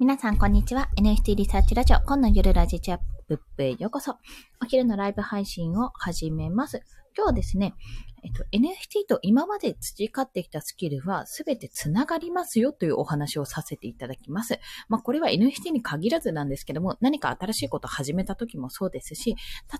[0.00, 0.88] 皆さん、こんにちは。
[0.96, 4.16] NFT リサーチラジオ、今の夜ラジチャップへようこそ。
[4.62, 6.84] お昼のライブ配信を始めます。
[7.16, 7.74] 今日はですね、
[8.22, 14.60] えっと、NFT と今まで培ってきたスキルは全て繋がりますよというお話をさせていただきます。
[14.88, 19.34] まあ、これは NFT に限らずなんですけども、何か新しいことを始めた時もそうですし、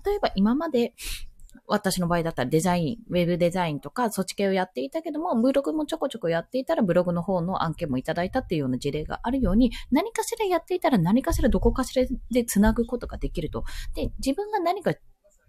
[0.05, 0.95] 例えば今まで
[1.69, 13.63] 私の場合だったらデザイン、ウェブデザインとか、そっち系をやっていたけども、ブログもちょこちょこやっていたら、ブログの方の案件もいただいたっていうような事例があるように、何かしらやっていたら何かしらどこかしらで繋ぐことができると。
[13.93, 14.93] で、自分が何か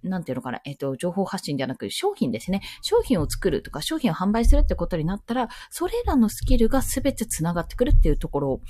[0.03, 2.63] なんていうのかな、えっ、と、情報発信じゃなく商品ですね。
[2.83, 8.61] 商品を作るとか商品を販売するってことになったら、それらのスキルが全て繋がってくるっていうところを、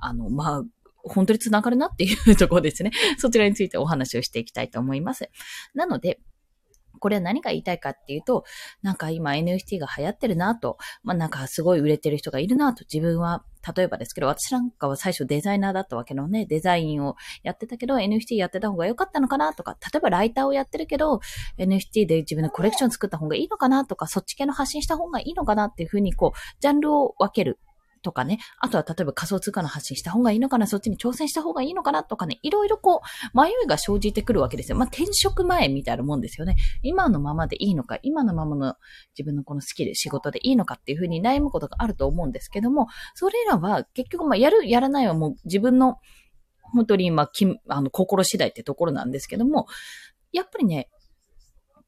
[0.00, 0.62] あの、まあ、
[1.04, 2.92] 本当に繋がるなっていうところですね。
[3.18, 5.30] そちらについてお話をしていきたいと思います。
[5.74, 6.20] なので、
[7.02, 8.44] これは何が言いたいかっていうと、
[8.80, 13.44] なんか今 NFT が流行ってるなと、まあなんかすごい売れてる人がいるなと、自分は、
[13.76, 21.18] 例えばですけど、私なんかは最初デザイナーだったわけのね、デザインをやってたけど、NFT やってた方が良かったのかなとか、例えばライターをやってるけど、
[21.58, 27.58] NFT で自分のコレクション作った方がいいのかなとか、そっち系の発信した方がいいのかなっていうふうに、こう、ジャンルを分ける。
[28.02, 33.02] とかね、あとは例えば仮想通貨の発信した方がいいのかな、そっちに挑戦した方がいいのかなとかね、いろいろこ
[33.34, 34.76] う、迷いが生じてくるわけですよ。
[34.76, 36.56] まあ、転職前みたいなもんですよね。
[36.82, 38.74] 今のままでいいのか、今のままの
[39.16, 45.98] 自分のこのスキル、仕事でいいのかっていうふうに悩むことがあると思うんですけども、それらは結局ま、やる、やらないはもう自分の
[46.72, 49.66] 本当に今、きあの、心次第ってところなんですけども、
[50.32, 50.88] やっぱりね、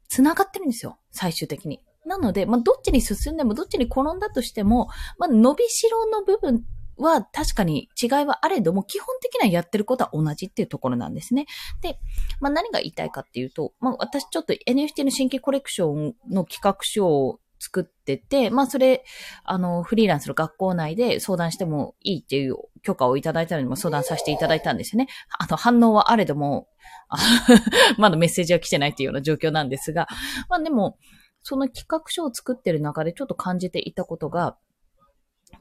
[0.08, 0.98] 繋がってるんですよ。
[1.10, 1.80] 最終的に。
[2.04, 4.88] なので、まあ、どっちに進んでも、どっちに転んだとしても、
[5.18, 6.64] まあ、伸びしろの部分
[6.96, 11.46] は確かに違いはあれども、基本的にはやってることは同じっていうところなんですね。
[11.80, 11.98] で、
[12.40, 19.04] まあ、何が言いたいかっていうと、まあ、私ちょっと NFT の新規コレクションの企画書を作ってて、まあそれ、
[19.44, 25.08] あの、フリーランスの学校内で相談してもいいっていう許可をいただいたのにも相談させていただいたんですよね。
[25.38, 26.68] あの、反応はあれども、
[27.96, 30.06] まだメッセージは来てないっていうような状況なんですが、
[30.50, 30.98] まあでも、
[31.44, 34.56] その企画書を作ってる中でちょっと感じていたことが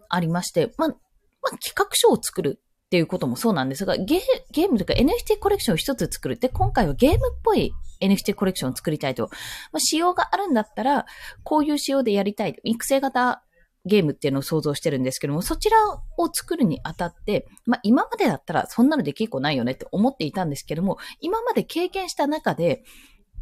[0.09, 9.29] ありまして、まあ、まあ、企画書を作るっていうこともそうなんですが、ゲームというか NFT コレクションを一つ作るって、今回はゲームっぽい NFT コレクションを作りたいと。
[9.73, 11.05] まあ、仕様があるんだったら、
[11.43, 12.55] こういう仕様でやりたい。
[12.63, 13.43] 育成型
[13.85, 15.77] ゲームっていうのを想像してるんですけども、そちら
[16.17, 22.83] を作るにあたって、まあ今までだったらそんなのできっこないよねって思っていたんですけども、今まで経験した中で、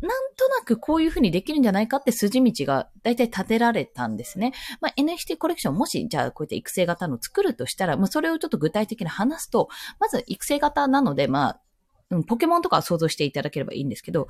[0.02, 4.54] なんとなくこういうふうにできるんじゃないかって筋道が大体立てられたんですね。
[4.82, 9.70] まあ、NFT コレクションもし、じゃあこういった育成型の作るとしたら、まあ、それをちょっと具体的に話すと、
[10.00, 11.62] まず育成型なので、まあ、
[12.28, 14.28] ポケモンとか想像していただければいいんですけど、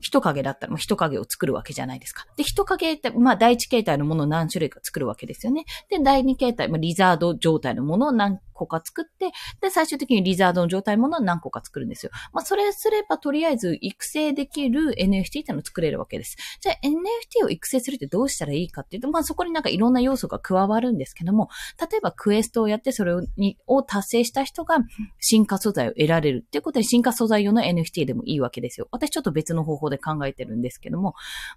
[0.00, 2.26] 人影だったら、人影を作るわけじゃないですか。
[2.36, 5.64] で、人影って、まあ、第一形態のものを何種類か作るわけですよね。
[5.90, 12.10] で、第二形態、まあ、リザード状態のものを何個か作って、で、最終的にリザードの状態ものを何個か作るんですよ。
[12.32, 16.36] まあ、それすればとりあえず育成できる NFT ってのを作れるわけです。
[16.60, 21.48] じゃあ NFT を育成するってどうしたらいいかっていうと、まあ、そこになんかいろんな要素が加わるんですけども、
[21.80, 24.78] 例えばクエストをやってそれをにを達成した人が
[25.20, 28.88] 進化素材を得られるっていうことで進化素材用の NFT でもいいわけですよ。
[28.90, 31.14] 私ちょっと別の方法で考えてるんですけども、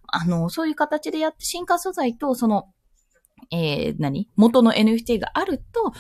[0.07, 2.69] あの、そういう形でやって進化素材とその
[3.51, 4.29] えー、何？
[4.35, 5.93] 元の NFT があると、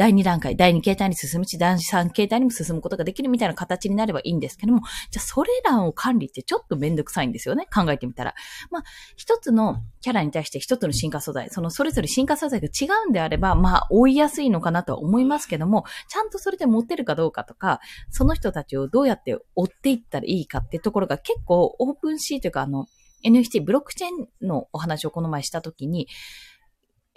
[0.00, 4.80] 第2段階、第2形態に進むし、第3形態にも進むことができるみたいな形になればいいんですけども、
[5.10, 7.66] じゃあそれらを管理ってちょっとめんどくさいんですよね。
[7.66, 8.34] 考えてみたら。
[8.70, 8.82] まあ、
[9.16, 22.86] 一つのキャラに対して一つの進化素材、そのそれぞれ進化素材が違うんであれば、まあ、追いやすいのかなとは思いますけども、ちゃんとそれで持ってるかどうかとか、その人たちをどうやって追っていったらいいかってところが結構オープンシーというか、あの、
[23.22, 24.10] NFT、ブロックチェー
[24.44, 26.08] ンのお話をこの前したときに、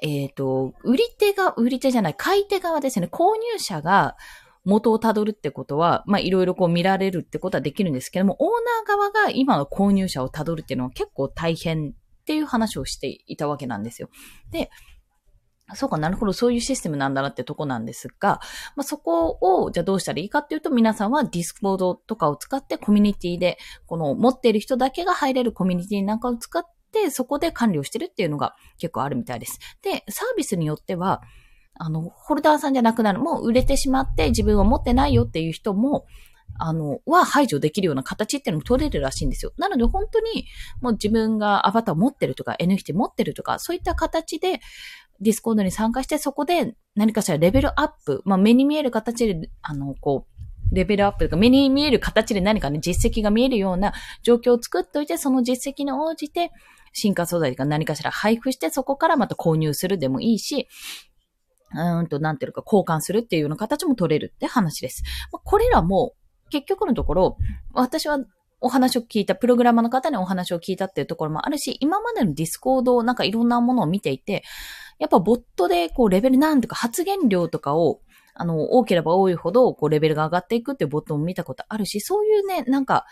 [0.03, 3.08] えっ、ー、と、売り手が、売り手じゃない、買い手側ですね。
[3.09, 4.18] 購入者が
[4.66, 8.50] 元をたどるってことは、まあ、いろいろこう見られるってことはできるんですけども、オー
[8.86, 11.94] ナー側が今の購入者をたどるっていうのは結構大変っ
[12.25, 14.09] ていう話をしていたわけなんですよ。
[14.52, 14.69] で、
[15.74, 18.42] そうかなるほど、そういうシステムなんだなってとこなんですが、
[18.75, 26.69] まあ、そこを、じゃあどうしたらいいかっていうと、皆さんはディスコードとかを使ってコミュニティで、この持っている人だけが入れるコミュニティなんかを使って、
[27.10, 29.60] そこで管理をしてるっていうのが結構あるみたいです。
[29.81, 31.22] で、サービスによっては、
[31.75, 36.06] あの、ホルダーさんじゃなくなる、もう売れてしまって自分は持ってないよっていう人も、
[36.60, 39.54] あの、は排除できるような形っていうのも取れるらしいんですよ。
[39.57, 40.45] なので本当に
[40.81, 44.60] もう自分がアバター持ってるとか NFT 持ってるとか、そういった形で
[45.19, 50.32] ディスコードに参加してそこで何かしらレベルアップ、まあ目に見える形で、あの、こう、
[50.74, 53.94] レベルアップとか目に見える形で何かね、実績が見えるような
[54.24, 56.52] 状況を作っておいて、その実績に応じて、
[56.94, 60.68] 進化素材が何かしら配布して、そこからまた購入するでもいいし、
[61.75, 65.04] うんと、なんていうか、交換するっていうような形も取れるって話です。
[65.31, 66.14] これらも、
[66.50, 67.38] 結局のところ、
[67.74, 68.19] 私は
[68.62, 74.44] お話を聞いた、プログラマーの方にお話を聞いたっていうところもあるし、今までのディスコードなんかいろんなものを見ていて、
[75.00, 78.02] やっぱボットでこうレベルなんとか発言量とかを、
[78.33, 83.06] あの、多ければ多いほど、こうレベルが上がっていくっていうボットも見たことあるし、そういうね、なんか、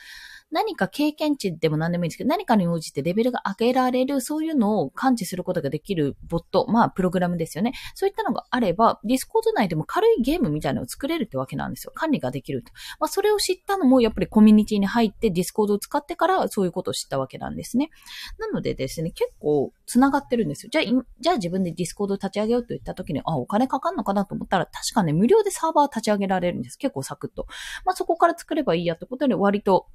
[0.51, 7.73] 何か経験値でも何でもいいんですけど、何かに応じてレベルが上げられる、そういうのを感知することができるボット、まあ、プログラムですよね。
[7.95, 11.91] そういったのがあれば、ディスコード内でも軽いゲームみたいなのを作れるってわけなんですよ。
[11.95, 12.71] 管理ができると。
[12.99, 17.89] まあ、それを知ったのも、やっぱりコミュニティに入ってディスコードを使ってから、そういうことを知ったわけなんですね。
[18.37, 20.69] なのでですね、結構、繋がってるんですよ。
[20.71, 26.77] じゃあ、じゃあ自分でディスコードを立ち上げようと言った時に、あ、お金かかんのかなと思ったら、確かね、無料でサーバー立ち上げられるんです。
[26.77, 27.47] 結構サクッと。
[27.85, 29.87] まあ、そこから作ればいいやってことで、割と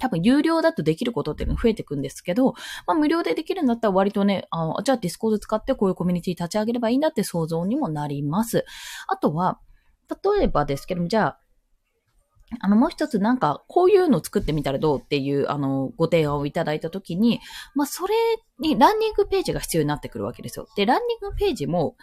[0.00, 2.54] 多分有料だとできることっていうのが増えてくんですけど、
[2.86, 8.64] まあ無料でできるんだったら割とね、あじゃあディスコード使ってこういうコミュニティ立ち上げればいいんだって想像にもなります。
[9.08, 9.60] あとは、
[10.36, 11.38] 例えばですけども、じゃあ、
[12.60, 17.40] あの、もう一つなんか、こういうの作ってみたらどうっていう、あの、ご提案をいただいたときに、
[17.74, 18.14] まあ、それ
[18.58, 20.66] にランニングページが必要になってくるわけですよ。
[20.76, 21.96] で、ランニングページも、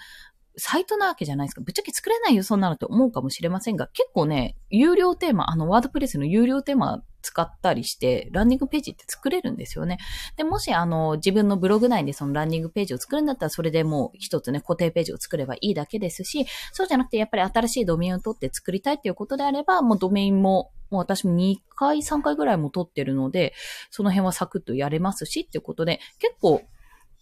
[0.59, 1.61] サイトなわけじゃないですか。
[1.61, 9.97] ぶっちゃけ作れないよ、そんなのって思うかもしれませんが、結構ね、有料テーマ、あの、ワードプレスの有料テーマ使ったりして、ランニングページって作れるんですよね。
[10.37, 23.53] で、もし、あの、自分のブログ内でそのランニングページを作るんだったら、それでもう一つね、固定ページを作ればいいだけですし、そうじゃなくて、やっぱり新しいドメインを取って作りたいっていうことであれば、もうドメインも、もう私も2回、3回ぐらいも取ってるので、
[23.91, 26.61] その辺はサクッとやれますし、っていうことで、結構、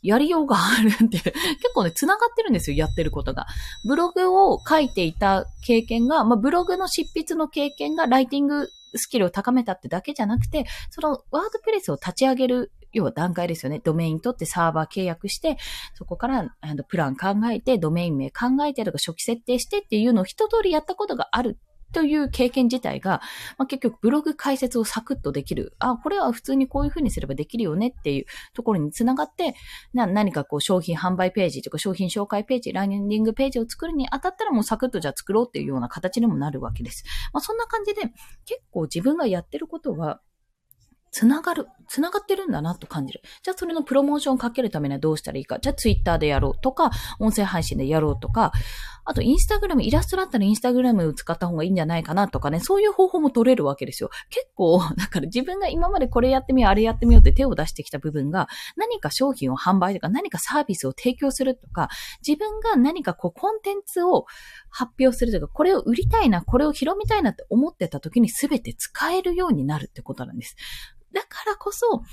[0.08, 1.34] やりようがあるんで、 結
[1.76, 3.46] 構ね、繋がってるんですよ、やってることが。
[3.86, 13.82] ブログを書いていた経験が、まあ、ブログの執筆の経験がライティングスキルを高めたってだけじゃなくて、そのワードプレスを立ち上げる要は段階ですよね。
[13.84, 15.58] ドメイン取ってサーバー契約して、
[15.94, 21.60] そこからあのプラン考えて、ドメイン名考えてとか初期設定してっていうのを一通りやったことがある
[21.94, 23.22] という経験自体が、
[23.58, 25.74] まあ、結局ブログ解説をサクッとできる。
[25.80, 29.56] あ、これは普通にこういうふうにすればできるよねっていうところにつながって、
[29.94, 37.04] 何かこう商品販売ページとか商品紹介ページ、ランニングページを作るにあたったらもうサクッとじゃあ作ろうっていうような形にもなるわけです。
[37.34, 38.02] まあ、そんな感じで
[38.46, 40.22] 結構自分がやってることは
[41.12, 43.22] つながる、つながってるんだなと感じる。
[43.44, 45.60] じゃあそれのプロモーションをかけるためにはどうしたらいいか。
[45.60, 48.52] じゃあツイッターでやろうとか、音声配信でやろうとか、
[49.10, 54.10] あとインスタグラム、イラストだったらインスタグラムを使った方がいいんじゃないかなとかね、そういう方法も取れるわけですよ。
[54.30, 61.88] 結構、 だから自分が今までこれやってみよう、あれやってみようって手を出してきた部分が、何か商品を販売とか何かサービスを提供するとか、
[62.26, 64.26] 自分が何かこうコンテンツを
[64.78, 70.56] 発表するというか、これを売りたいな、これを広めたいなって思ってた時に全て使えるようになるってことなんです。
[71.14, 72.04] だからこそ、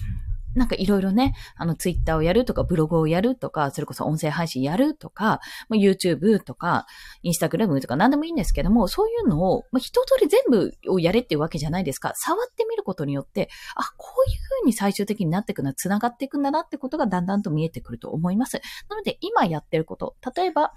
[0.55, 6.87] なんかいろいろね、あのツイッターをやるとか、ブログをやるとか、それこそ音声配信やるとか、まあ、YouTube とか、
[7.23, 12.13] インスタグラムとか何でもいいんですけども、そういうのを、まあ、一通り全部をやれっていうわけじゃないですか。
[12.15, 18.61] 触ってみることによって、あ、こういう風に最終的になっていくのは繋がっていくんだなってことがだんだんと見えてくると思います。
[18.89, 20.73] なので、今やってること、例えば、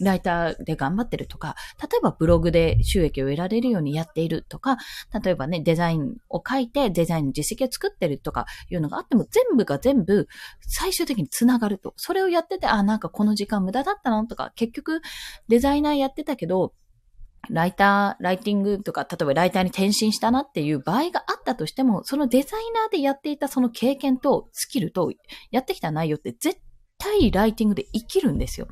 [0.00, 4.76] ライターで頑張ってるとか、例えばブログで収益を得られるようにやっているとか、
[5.22, 10.28] 例えばね、デザインを書いてデザインの実績を作ってるとかいうのがあっても、全部が全部
[10.60, 11.94] 最終的につながると。
[11.96, 15.00] それをやってて、あ、なんかこの時間無駄だったのとか、結局
[15.48, 16.74] デザイナーやってたけど、
[17.50, 25.12] ライター、ライティングとか、例えばライターに転身したなっていう場合があったとしても、そのデザイナーでやっていたその経験とスキルと
[25.50, 26.60] やってきた内容って絶
[27.02, 28.68] 対ライティングで生きるんですよ。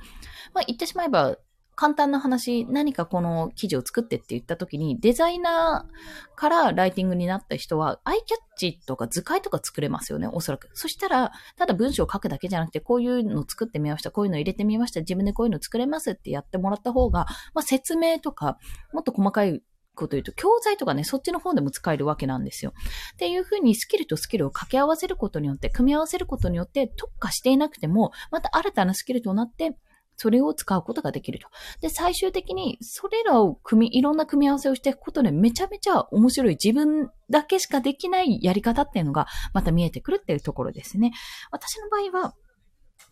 [0.55, 1.37] まあ、言ってしまえば、
[1.75, 10.69] 簡単な話、何かこの記事を作ってって言った時に、デザイナーからライティングになった人は、アイキャッチとか図解とか作れますよね、おそらく。
[10.75, 18.59] そしたら、ただ文章を書くだけじゃなくて、こういうの作ってみました、こういうの入れてみました、自分でこういうの作れますってやってもらった方が、まあ、説明とか、
[18.93, 19.63] もっと細かい
[19.95, 22.73] こと言うと、教材とかね、そっちの方でも使えるわけなんですよ。
[23.15, 29.77] っていうふうにスキルとスキルを掛け合わせることによって、組み合わせることによって、特化していなくても、また新たなスキルとなって、
[30.17, 31.49] それを使うことができると。
[31.81, 41.13] で、最終的に、それらを組み、いろんな組み合わせをしていくことで、めちゃめちゃ面白い自分だけしかできないやり方っていうのが、また見えてくるっていうところですね。
[41.51, 42.35] 私の場合は、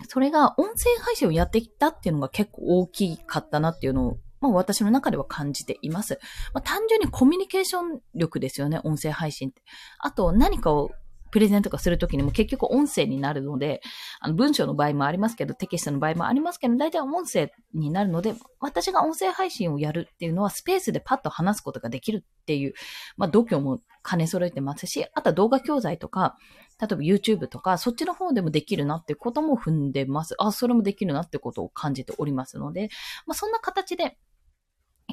[0.06, 6.18] それが音声配信をやってきたっていうのが結構大きかったなっていうのをまあ私の中では感じています。
[6.54, 9.62] まあ単純にコミュニケーション力ですよね、音声配信って。
[9.98, 10.90] あと何かを
[11.30, 13.80] プレゼントとかするときにも結局音声になるので、
[14.20, 22.74] あの文章の場合もありますけど、テキストの場合もありますけど、大体音声になるので、私が音声配信をやるっていうのはスペースでパッと話すことができるっていう、
[23.16, 26.36] まあ度胸も兼ね揃えてますし、あとは動画教材とか、
[26.80, 30.34] 例えば YouTube とか、そっちの方でもできるなってことも踏んでます。
[30.38, 32.88] あ、それもできるなってことを感じておりますので、
[33.26, 34.16] まあ、そんな形で、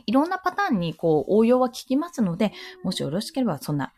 [0.05, 2.51] いろんなパターンにこう応用は効きますので、
[2.83, 3.93] もしよろしければそんな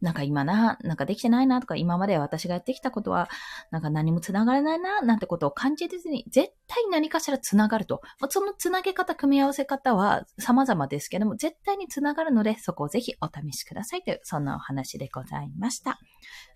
[0.00, 3.28] なんか今な、なんかできてないなとか、今まで私がやってきたことは、
[3.70, 8.00] なんか何も繋がらないな、なんてことを感じずに、絶対何かしら繋がると。
[8.30, 15.98] その繋げ方、組み合わせ方は様々ですけども、絶対に繋がるので、そこをぜひお試しくださいという、そんなお話でございました。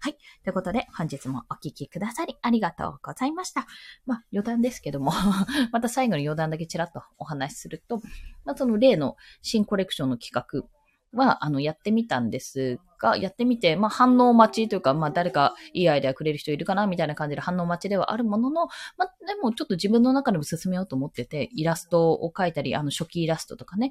[0.00, 0.16] はい。
[0.42, 3.66] ということで、本日もお聞きくださりありがとうございました。
[4.06, 5.12] まあ、余談ですけども
[5.70, 8.00] また最後に余談だけちらっとお話しすると、
[8.44, 10.68] まあ、その例の新コレクションの企画、
[11.14, 23.90] は、あの、やってみたんですが、やってみて、まあ、反応待ちというか、まあ、誰かいいアイデアくれる人いるかなみたいな感じで反応待ちではあるものの、まあ、でもちょっと自分の中でも進めようと思ってて、イラストを描いたり、あの、初期イラストとかね。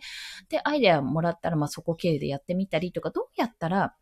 [0.50, 3.96] で、アイデアもらったら、まあ、そこ経由でやってみたりとか、どうやったら、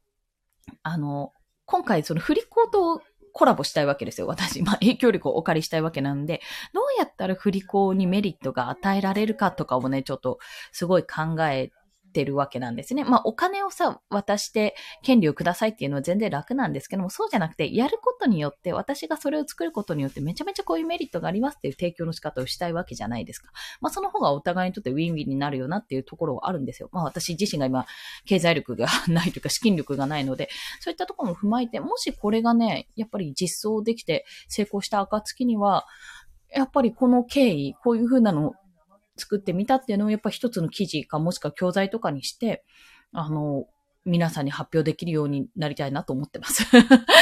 [0.84, 1.34] あの、
[1.66, 3.02] 今回その振り子と
[3.34, 4.62] コラボしたいわけですよ、私。
[4.62, 6.42] まあ、影響力をお借りしたいわけなんで、
[6.74, 10.40] どうやったら振り子にメリットが与えられるかとかをね、ちょっと
[10.72, 11.72] すごい考え
[12.12, 13.06] ってるわけなんですね。
[13.06, 23.52] まあお金をさ、渡して権利をくださいっていうのは全然楽なんですけども、そうじゃなくて、やることによって、私がそれを作ることによってめちゃめちゃこういうメリットがありますっていう提供の仕方をしたいわけじゃないですか。
[23.80, 26.90] まあその方がお互いにとってウィンウィンになるよなっていうところはあるんですよ。
[26.92, 27.86] まあ私自身が今、
[28.26, 30.50] 経済力がないというか資金力がないので、
[30.82, 35.86] そういったところも踏まえて、もしこれがね、やっぱり実装できて成功した暁には、
[36.54, 38.54] やっぱりこの経緯、こういうふうなの
[39.18, 42.64] 作ってみたっていうのをやっぱ一つの記事かもしくは教材とかにして、
[43.12, 43.66] あの、
[44.04, 46.66] 皆さんに発表できるようになりたいなと思ってます。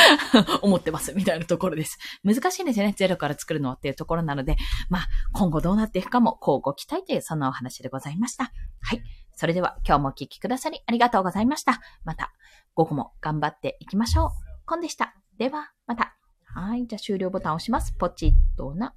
[0.62, 1.14] 思ってます。
[1.14, 1.98] みたいなところです。
[2.24, 2.94] 難しいんですよね。
[2.96, 4.56] ゼロから作るのはっていうところなので、
[4.90, 8.54] まあ、今後どうなっていくかも、こうご期待という、そんなお話でございました。
[8.82, 9.04] はい。
[9.36, 11.82] それでは、今日もお聞きくださりありがとうございました。
[12.06, 12.32] また、
[12.76, 14.30] 午後も頑張っていきましょう。
[14.66, 15.16] コンでした。
[15.38, 16.16] では、また。
[16.46, 16.88] はい。
[16.88, 17.94] じゃあ終了ボタンを押します。
[17.94, 18.94] ポチッとな。